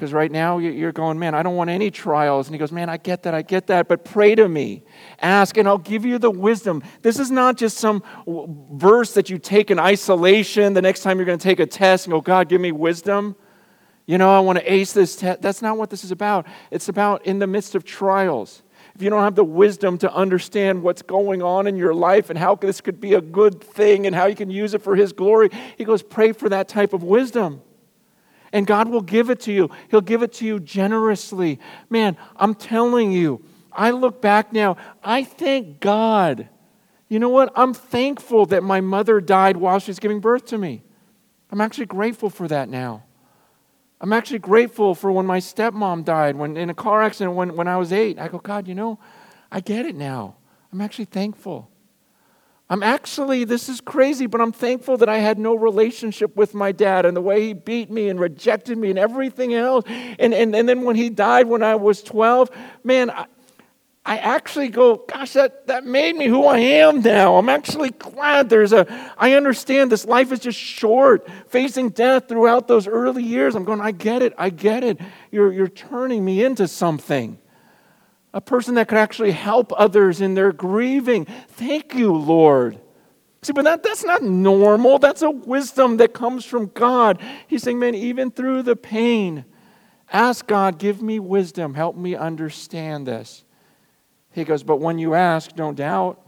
[0.00, 2.46] Because right now you're going, man, I don't want any trials.
[2.46, 4.82] And he goes, man, I get that, I get that, but pray to me.
[5.20, 6.82] Ask, and I'll give you the wisdom.
[7.02, 8.02] This is not just some
[8.72, 12.06] verse that you take in isolation the next time you're going to take a test
[12.06, 13.36] and go, God, give me wisdom.
[14.06, 15.42] You know, I want to ace this test.
[15.42, 16.46] That's not what this is about.
[16.70, 18.62] It's about in the midst of trials.
[18.94, 22.38] If you don't have the wisdom to understand what's going on in your life and
[22.38, 25.12] how this could be a good thing and how you can use it for His
[25.12, 27.60] glory, he goes, pray for that type of wisdom.
[28.52, 29.70] And God will give it to you.
[29.90, 31.60] He'll give it to you generously.
[31.88, 36.48] Man, I'm telling you, I look back now, I thank God.
[37.08, 37.52] You know what?
[37.54, 40.82] I'm thankful that my mother died while she was giving birth to me.
[41.50, 43.04] I'm actually grateful for that now.
[44.00, 47.68] I'm actually grateful for when my stepmom died when, in a car accident when, when
[47.68, 48.18] I was eight.
[48.18, 48.98] I go, God, you know,
[49.52, 50.36] I get it now.
[50.72, 51.69] I'm actually thankful.
[52.70, 56.70] I'm actually, this is crazy, but I'm thankful that I had no relationship with my
[56.70, 59.84] dad and the way he beat me and rejected me and everything else.
[59.88, 62.48] And, and, and then when he died when I was 12,
[62.84, 63.26] man, I,
[64.06, 67.38] I actually go, gosh, that, that made me who I am now.
[67.38, 68.86] I'm actually glad there's a,
[69.18, 73.56] I understand this life is just short, facing death throughout those early years.
[73.56, 75.00] I'm going, I get it, I get it.
[75.32, 77.36] You're, you're turning me into something
[78.32, 81.24] a person that could actually help others in their grieving.
[81.24, 82.80] Thank you, Lord.
[83.42, 84.98] See, but that, that's not normal.
[84.98, 87.20] That's a wisdom that comes from God.
[87.46, 89.44] He's saying, man, even through the pain,
[90.12, 91.74] ask God, give me wisdom.
[91.74, 93.44] Help me understand this.
[94.32, 96.20] He goes, but when you ask, don't doubt.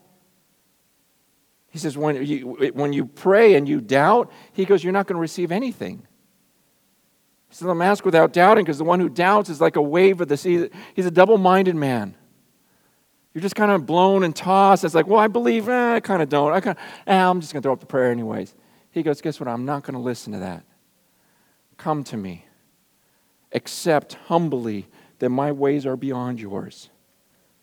[1.69, 5.17] He says, when you, when you pray and you doubt, he goes, you're not going
[5.17, 6.07] to receive anything.
[7.53, 10.29] Says, I'm asked without doubting, because the one who doubts is like a wave of
[10.29, 10.71] the sea.
[10.95, 12.17] He's a double minded man.
[13.35, 14.85] You're just kind of blown and tossed.
[14.85, 16.53] It's like, well, I believe, eh, I kind of don't.
[16.53, 18.55] I kind eh, I'm just going to throw up the prayer anyways.
[18.91, 19.49] He goes, guess what?
[19.49, 20.65] I'm not going to listen to that.
[21.77, 22.47] Come to me.
[23.53, 24.88] Accept humbly
[25.19, 26.88] that my ways are beyond yours.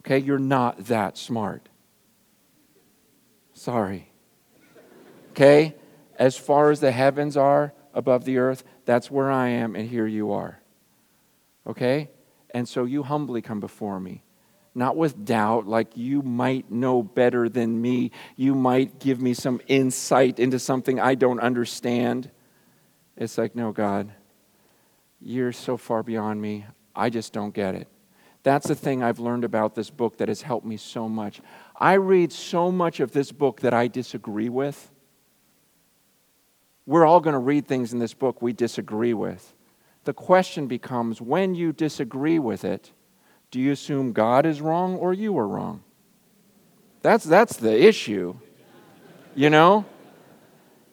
[0.02, 0.20] Okay?
[0.20, 1.68] You're not that smart.
[3.54, 4.12] Sorry.
[5.32, 5.76] Okay?
[6.16, 10.08] As far as the heavens are above the earth, that's where I am, and here
[10.08, 10.60] you are.
[11.68, 12.10] Okay?
[12.56, 14.24] And so you humbly come before me.
[14.74, 18.10] Not with doubt, like you might know better than me.
[18.36, 22.32] You might give me some insight into something I don't understand.
[23.16, 24.12] It's like, no, God,
[25.22, 26.66] you're so far beyond me.
[26.96, 27.88] I just don't get it.
[28.42, 31.42] That's the thing I've learned about this book that has helped me so much.
[31.80, 34.90] I read so much of this book that I disagree with.
[36.90, 39.54] We're all going to read things in this book we disagree with.
[40.06, 42.94] The question becomes when you disagree with it,
[43.52, 45.84] do you assume God is wrong or you are wrong?
[47.04, 48.38] That's, that's the issue,
[49.36, 49.86] you know?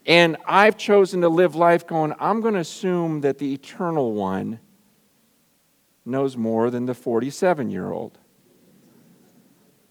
[0.05, 4.61] And I've chosen to live life going, I'm going to assume that the eternal one
[6.05, 8.19] knows more than the 47 year old.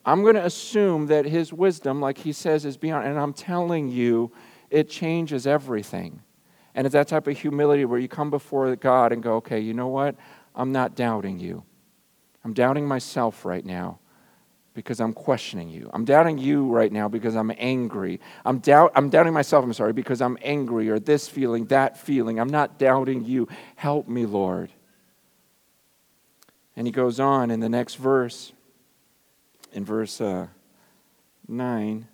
[0.05, 3.07] I'm going to assume that his wisdom, like he says, is beyond.
[3.07, 4.31] And I'm telling you,
[4.69, 6.21] it changes everything.
[6.73, 9.73] And it's that type of humility where you come before God and go, okay, you
[9.73, 10.15] know what?
[10.53, 11.63] I'm not doubting you.
[12.43, 13.99] I'm doubting myself right now
[14.73, 15.89] because I'm questioning you.
[15.93, 18.19] I'm doubting you right now because I'm angry.
[18.43, 22.39] I'm, doubt, I'm doubting myself, I'm sorry, because I'm angry or this feeling, that feeling.
[22.39, 23.47] I'm not doubting you.
[23.77, 24.71] Help me, Lord.
[26.75, 28.51] And he goes on in the next verse,
[29.71, 30.47] in verse uh,
[31.47, 32.07] 9,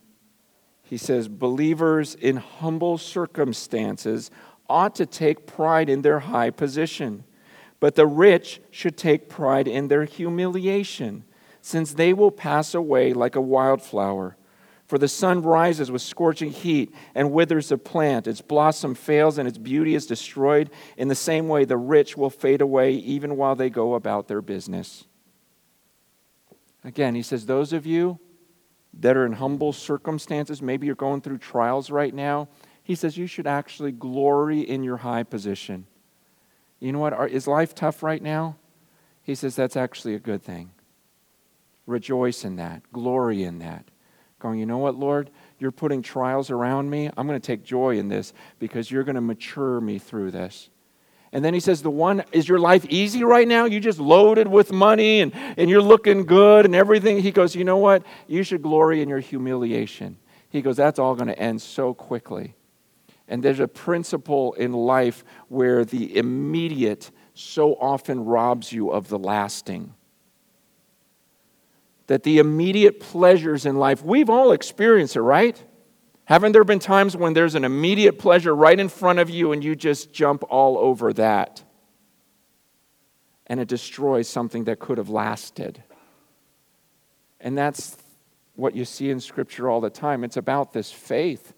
[0.91, 4.29] he says, Believers in humble circumstances
[4.69, 7.23] ought to take pride in their high position,
[7.79, 11.23] but the rich should take pride in their humiliation,
[11.61, 14.35] since they will pass away like a wildflower.
[14.85, 18.27] For the sun rises with scorching heat and withers the plant.
[18.27, 20.69] Its blossom fails and its beauty is destroyed.
[20.97, 24.41] In the same way, the rich will fade away even while they go about their
[24.41, 25.05] business.
[26.83, 28.19] Again, he says, Those of you
[28.99, 32.47] that are in humble circumstances, maybe you're going through trials right now,
[32.83, 35.85] he says you should actually glory in your high position.
[36.79, 37.31] You know what?
[37.31, 38.57] Is life tough right now?
[39.23, 40.71] He says that's actually a good thing.
[41.85, 43.85] Rejoice in that, glory in that
[44.41, 45.29] going, you know what, Lord?
[45.59, 47.09] You're putting trials around me.
[47.15, 50.69] I'm going to take joy in this because you're going to mature me through this.
[51.33, 53.65] And then he says, The one, is your life easy right now?
[53.65, 57.19] You just loaded with money and, and you're looking good and everything.
[57.19, 58.03] He goes, You know what?
[58.27, 60.17] You should glory in your humiliation.
[60.49, 62.55] He goes, That's all going to end so quickly.
[63.27, 69.17] And there's a principle in life where the immediate so often robs you of the
[69.17, 69.93] lasting
[72.07, 75.63] that the immediate pleasures in life, we've all experienced it, right?
[76.31, 79.61] Haven't there been times when there's an immediate pleasure right in front of you and
[79.61, 81.61] you just jump all over that?
[83.47, 85.83] And it destroys something that could have lasted.
[87.41, 87.97] And that's
[88.55, 90.23] what you see in Scripture all the time.
[90.23, 91.51] It's about this faith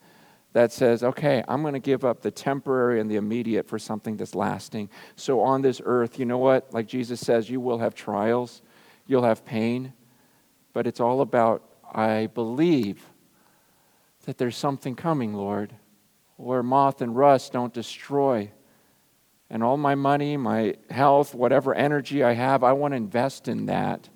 [0.54, 4.18] that says, okay, I'm going to give up the temporary and the immediate for something
[4.18, 4.90] that's lasting.
[5.16, 6.74] So on this earth, you know what?
[6.74, 8.64] Like Jesus says, you will have trials,
[9.06, 9.94] you'll have pain,
[10.74, 11.62] but it's all about,
[11.94, 13.13] I believe
[14.24, 15.74] that there's something coming, Lord,
[16.38, 18.52] where moth and rust don't destroy.
[19.50, 23.68] And all my money, my health, whatever energy I have, I want to invest in
[23.68, 24.10] that.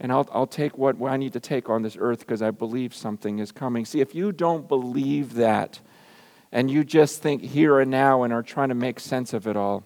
[0.00, 2.94] And I'll, I'll take what I need to take on this earth because I believe
[2.94, 3.84] something is coming.
[3.84, 5.80] See, if you don't believe that
[6.52, 9.56] and you just think here and now and are trying to make sense of it
[9.56, 9.84] all,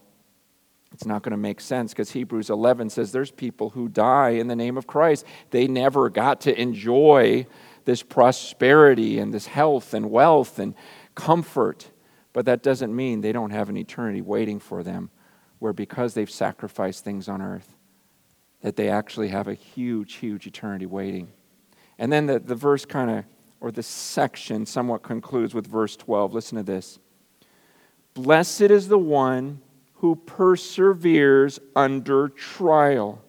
[0.91, 4.47] it's not going to make sense because Hebrews 11 says there's people who die in
[4.47, 5.25] the name of Christ.
[5.49, 7.47] They never got to enjoy
[7.85, 10.75] this prosperity and this health and wealth and
[11.15, 11.89] comfort.
[12.33, 15.09] But that doesn't mean they don't have an eternity waiting for them,
[15.59, 17.75] where because they've sacrificed things on earth,
[18.61, 21.31] that they actually have a huge, huge eternity waiting.
[21.99, 23.25] And then the, the verse kind of,
[23.61, 26.33] or the section somewhat concludes with verse 12.
[26.33, 26.99] Listen to this
[28.13, 29.61] Blessed is the one
[29.95, 33.23] who perseveres under trial.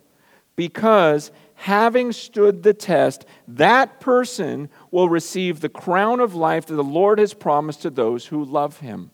[0.57, 6.85] Because having stood the test, that person will receive the crown of life that the
[6.85, 9.11] Lord has promised to those who love him.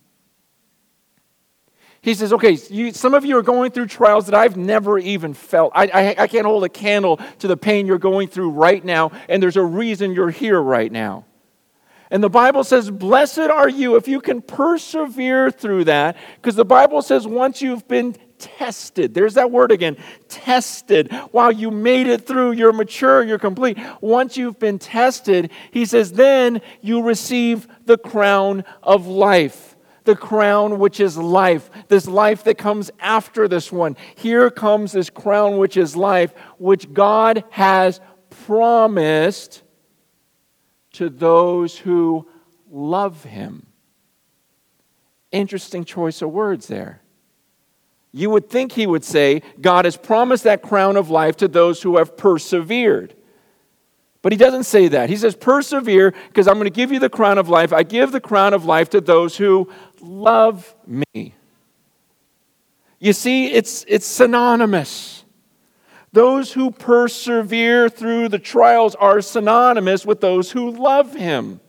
[2.02, 5.34] He says, okay, you, some of you are going through trials that I've never even
[5.34, 5.72] felt.
[5.74, 9.12] I, I, I can't hold a candle to the pain you're going through right now,
[9.28, 11.26] and there's a reason you're here right now.
[12.10, 16.64] And the Bible says, Blessed are you if you can persevere through that, because the
[16.64, 19.96] Bible says, once you've been tested, there's that word again,
[20.28, 23.78] tested, while you made it through, you're mature, you're complete.
[24.00, 29.76] Once you've been tested, he says, then you receive the crown of life.
[30.04, 33.96] The crown which is life, this life that comes after this one.
[34.16, 38.00] Here comes this crown which is life, which God has
[38.46, 39.62] promised
[40.94, 42.26] to those who
[42.70, 43.66] love him.
[45.30, 47.02] Interesting choice of words there.
[48.12, 51.82] You would think he would say, God has promised that crown of life to those
[51.82, 53.14] who have persevered.
[54.22, 55.08] But he doesn't say that.
[55.08, 57.72] He says, Persevere, because I'm going to give you the crown of life.
[57.72, 61.34] I give the crown of life to those who love me.
[62.98, 65.24] You see, it's, it's synonymous.
[66.12, 71.60] Those who persevere through the trials are synonymous with those who love him.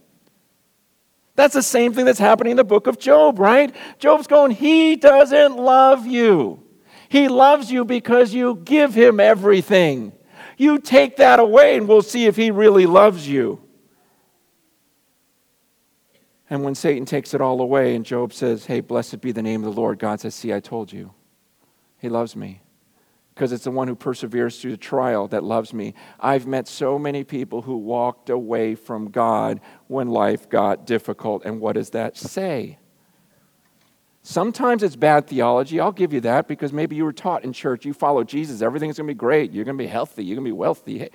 [1.35, 3.73] That's the same thing that's happening in the book of Job, right?
[3.99, 6.63] Job's going, He doesn't love you.
[7.09, 10.13] He loves you because you give him everything.
[10.57, 13.61] You take that away, and we'll see if he really loves you.
[16.49, 19.63] And when Satan takes it all away, and Job says, Hey, blessed be the name
[19.63, 21.13] of the Lord, God says, See, I told you.
[21.97, 22.60] He loves me
[23.41, 25.95] because it's the one who perseveres through the trial that loves me.
[26.19, 31.43] I've met so many people who walked away from God when life got difficult.
[31.43, 32.77] And what does that say?
[34.21, 35.79] Sometimes it's bad theology.
[35.79, 38.97] I'll give you that because maybe you were taught in church, you follow Jesus, everything's
[38.97, 39.51] going to be great.
[39.51, 40.23] You're going to be healthy.
[40.23, 41.09] You're going to be wealthy.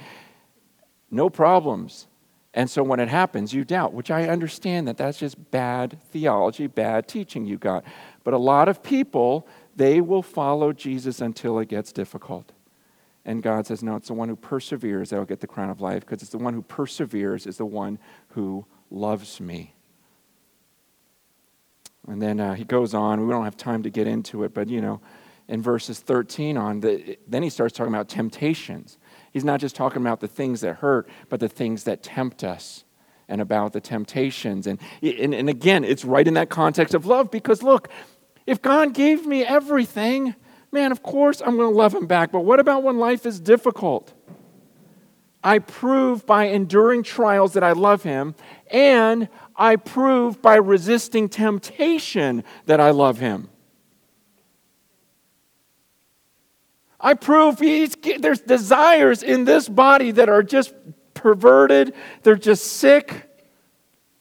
[1.13, 2.09] No problems.
[2.53, 6.67] And so when it happens, you doubt, which I understand that that's just bad theology,
[6.67, 7.85] bad teaching you got.
[8.25, 9.47] But a lot of people,
[9.77, 12.53] they will follow Jesus until it gets difficult.
[13.25, 15.81] And God says, no, it's the one who perseveres that will get the crown of
[15.81, 17.99] life because it's the one who perseveres is the one
[18.29, 19.75] who loves me.
[22.07, 23.27] And then uh, he goes on.
[23.27, 25.01] We don't have time to get into it, but you know,
[25.49, 28.97] in verses 13 on, the, then he starts talking about temptations.
[29.33, 32.85] He's not just talking about the things that hurt, but the things that tempt us
[33.29, 34.67] and about the temptations.
[34.67, 37.89] And, and, and again, it's right in that context of love because look,
[38.47, 40.35] if God gave me everything,
[40.73, 42.33] man, of course I'm going to love him back.
[42.33, 44.13] But what about when life is difficult?
[45.43, 48.35] I prove by enduring trials that I love him,
[48.71, 53.49] and I prove by resisting temptation that I love him.
[57.01, 60.75] I prove He's there's desires in this body that are just
[61.15, 63.29] perverted, they're just sick,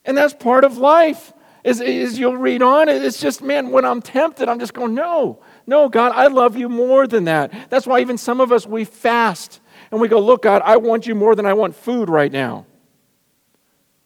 [0.05, 1.34] and that's part of life.
[1.66, 5.89] As you'll read on, it's just, man, when I'm tempted, I'm just going, no, no,
[5.89, 7.51] God, I love you more than that.
[7.72, 9.61] That's why even some of us, we fast
[9.91, 12.68] and we go, look, God, I want you more than I want food right now.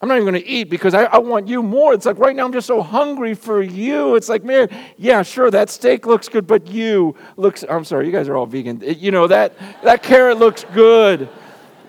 [0.02, 1.94] I'm not even going to eat because I, I, want you more.
[1.94, 4.16] It's like right now I'm just so hungry for you.
[4.16, 8.14] It's like, man, yeah, sure, that steak looks good, but you looks, I'm sorry, you
[8.14, 8.82] guys are all vegan.
[8.82, 11.28] You know, that, that carrot looks good,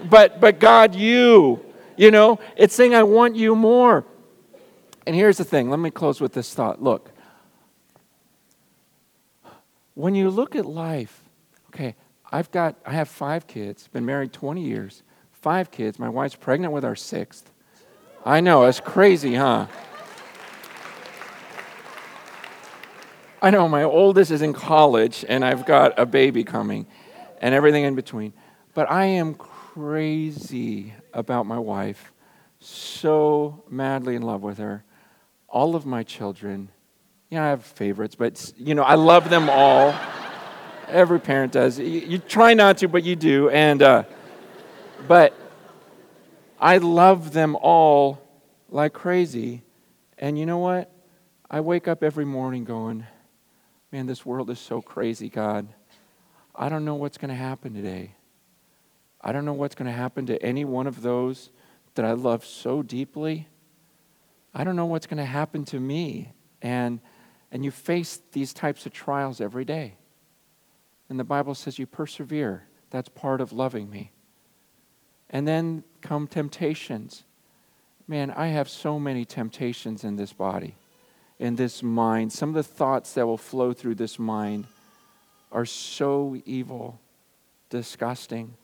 [0.09, 1.65] but, but God, you,
[1.97, 4.05] you know, it's saying I want you more.
[5.11, 6.81] And here's the thing let me close with this thought.
[6.81, 7.11] Look,
[9.95, 11.25] when you look at life,
[11.75, 11.97] okay,
[12.31, 15.03] I've got, I have five kids, been married 20 years,
[15.33, 15.99] five kids.
[15.99, 17.51] My wife's pregnant with our sixth.
[18.25, 19.67] I know, it's crazy, huh?
[23.43, 26.87] I know, my oldest is in college, and I've got a baby coming,
[27.41, 28.33] and everything in between.
[28.75, 32.13] But I am crazy about my wife,
[32.61, 34.85] so madly in love with her
[35.51, 36.71] all of my children.
[37.29, 39.95] Yeah, I have favorites, but you know, I love them all.
[40.89, 41.79] Every parent does.
[41.79, 43.49] You, you, try not to, but you do.
[43.51, 44.05] And uh,
[45.07, 45.35] but
[46.59, 48.21] I love them all
[48.69, 49.63] like crazy.
[50.19, 50.91] And you know what?
[51.51, 53.07] I wake up every morning going,
[53.93, 55.69] "Man, this world is so crazy, God.
[56.55, 58.15] I don't know what's going to happen today.
[59.21, 61.51] I don't know what's going to happen to any one of those
[61.95, 63.47] that I love so deeply."
[64.55, 66.33] I don't know what's going to happen to me.
[66.63, 67.01] And,
[67.51, 69.95] and you face these types of trials every day.
[71.09, 72.65] And the Bible says you persevere.
[72.91, 74.13] That's part of loving me.
[75.29, 77.25] And then come temptations.
[78.07, 80.75] Man, I have so many temptations in this body,
[81.39, 82.33] in this mind.
[82.33, 84.67] Some of the thoughts that will flow through this mind
[85.53, 87.01] are so evil,
[87.69, 88.55] disgusting.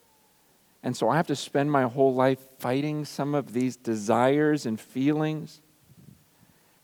[0.82, 4.80] And so I have to spend my whole life fighting some of these desires and
[4.80, 5.60] feelings.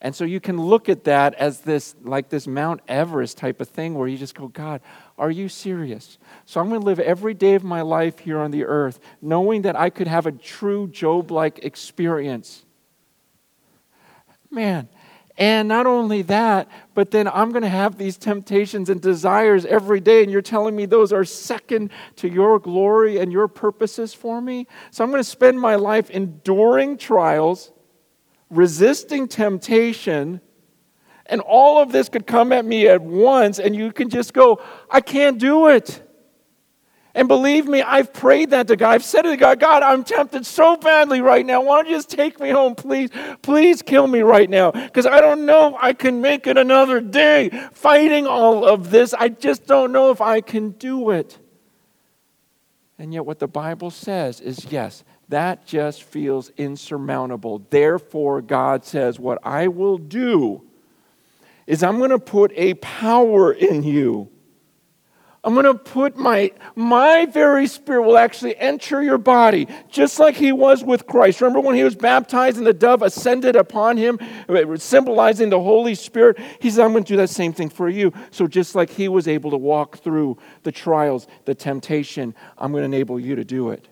[0.04, 3.68] And so you can look at that as this, like this Mount Everest type of
[3.68, 4.80] thing where you just go, God,
[5.16, 6.18] are you serious?
[6.44, 9.62] So I'm going to live every day of my life here on the earth knowing
[9.62, 12.64] that I could have a true Job like experience.
[14.50, 14.88] Man,
[15.38, 20.00] and not only that, but then I'm going to have these temptations and desires every
[20.00, 24.40] day, and you're telling me those are second to your glory and your purposes for
[24.40, 24.66] me?
[24.90, 27.70] So I'm going to spend my life enduring trials
[28.52, 30.40] resisting temptation,
[31.26, 34.62] and all of this could come at me at once, and you can just go,
[34.90, 36.02] I can't do it.
[37.14, 38.90] And believe me, I've prayed that to God.
[38.90, 41.60] I've said to God, God, I'm tempted so badly right now.
[41.62, 43.10] Why don't you just take me home, please?
[43.42, 44.70] Please kill me right now.
[44.70, 49.12] Because I don't know if I can make it another day fighting all of this.
[49.12, 51.38] I just don't know if I can do it.
[52.98, 57.66] And yet, what the Bible says is yes, that just feels insurmountable.
[57.70, 60.62] Therefore, God says, What I will do
[61.66, 64.32] is I'm going to put a power in you
[65.44, 70.36] I'm going to put my, my very spirit will actually enter your body, just like
[70.36, 71.40] he was with Christ.
[71.40, 74.20] Remember when he was baptized and the dove ascended upon him,
[74.76, 76.38] symbolizing the Holy Spirit?
[76.60, 78.12] He said, I'm going to do that same thing for you.
[78.30, 82.82] So just like he was able to walk through the trials, the temptation, I'm going
[82.82, 83.88] to enable you to do it.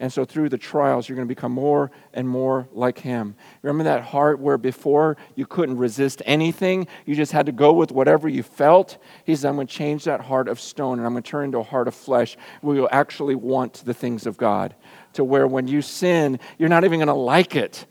[0.00, 3.36] And so through the trials, you're going to become more and more like Him.
[3.60, 6.88] Remember that heart where before you couldn't resist anything?
[7.04, 8.96] You just had to go with whatever you felt?
[9.26, 11.44] He says, I'm going to change that heart of stone and I'm going to turn
[11.44, 14.74] into a heart of flesh where you'll actually want the things of God.
[15.12, 17.84] To where when you sin, you're not even going to like it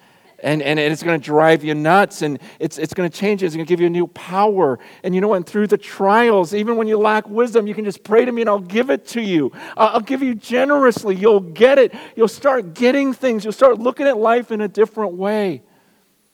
[0.43, 3.45] and, and it's going to drive you nuts and it's, it's going to change you.
[3.45, 4.79] It's going to give you a new power.
[5.03, 5.45] And you know what?
[5.47, 8.49] Through the trials, even when you lack wisdom, you can just pray to me and
[8.49, 9.51] I'll give it to you.
[9.77, 11.15] I'll give you generously.
[11.15, 11.93] You'll get it.
[12.15, 13.43] You'll start getting things.
[13.43, 15.63] You'll start looking at life in a different way.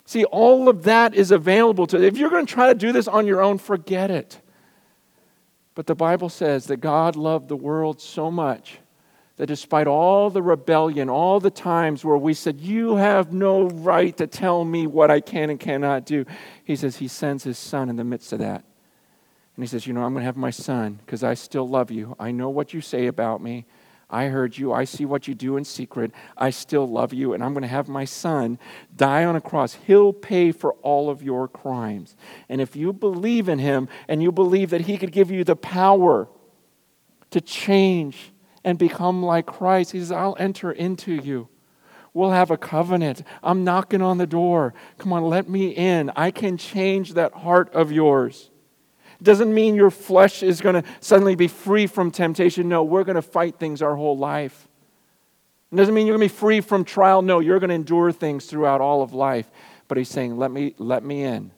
[0.06, 2.04] See, all of that is available to you.
[2.04, 4.40] If you're going to try to do this on your own, forget it.
[5.74, 8.80] But the Bible says that God loved the world so much
[9.38, 14.16] that despite all the rebellion, all the times where we said, You have no right
[14.18, 16.26] to tell me what I can and cannot do,
[16.64, 18.64] he says, He sends his son in the midst of that.
[19.56, 21.92] And he says, You know, I'm going to have my son because I still love
[21.92, 22.16] you.
[22.20, 23.66] I know what you say about me.
[24.10, 24.72] I heard you.
[24.72, 26.12] I see what you do in secret.
[26.38, 27.34] I still love you.
[27.34, 28.60] And I'm going to have my son
[28.96, 29.74] die on a cross.
[29.88, 32.16] He'll pay for all of your crimes.
[32.48, 35.56] And if you believe in him and you believe that he could give you the
[35.56, 36.28] power
[37.32, 38.32] to change
[38.66, 39.92] and become like Christ.
[39.92, 41.48] He says, I'll enter into you.
[42.14, 43.22] We'll have a covenant.
[43.44, 44.74] I'm knocking on the door.
[44.98, 46.12] Come on, let me in.
[46.16, 48.50] I can change that heart of yours.
[49.20, 52.68] It doesn't mean your flesh is going to suddenly be free from temptation.
[52.68, 54.68] No, we're going to fight things our whole life.
[55.72, 57.22] It doesn't mean you're going to be free from trial.
[57.22, 59.50] No, you're going to endure things throughout all of life.
[59.88, 61.52] But he's saying, let me, let me in.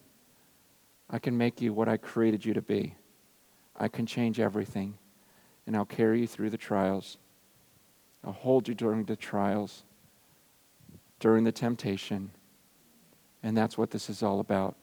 [1.10, 2.96] I can make you what I created you to be.
[3.78, 4.98] I can change everything
[5.68, 7.18] and I'll carry you through the trials.
[8.24, 9.84] I'll hold you during the trials,
[11.20, 12.32] during the temptation.
[13.44, 14.76] And that's what this is all about.